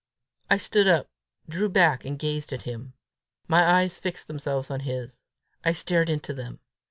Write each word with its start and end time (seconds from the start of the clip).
I 0.49 0.57
stood 0.57 0.87
up, 0.87 1.11
drew 1.47 1.69
back, 1.69 2.05
and 2.05 2.17
gazed 2.17 2.51
at 2.51 2.63
him. 2.63 2.93
My 3.47 3.63
eyes 3.63 3.99
fixed 3.99 4.25
themselves 4.25 4.71
on 4.71 4.79
his. 4.79 5.21
I 5.63 5.73
stared 5.73 6.09
into 6.09 6.33
them. 6.33 6.59